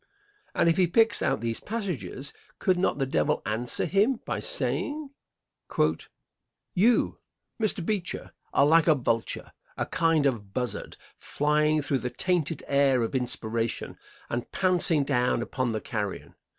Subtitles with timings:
[0.55, 5.11] And if he picks out these passages could not the Devil answer him by saying,
[6.73, 7.19] "You,
[7.61, 7.85] Mr.
[7.85, 13.13] Beecher, are like a vulture, a kind of buzzard, flying through the tainted air of
[13.13, 13.95] inspiration,
[14.27, 16.33] and pouncing down upon the carrion.